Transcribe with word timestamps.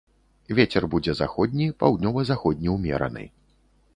Вецер 0.59 0.83
будзе 0.93 1.13
заходні, 1.19 1.67
паўднёва-заходні 1.83 2.73
ўмераны. 2.79 3.29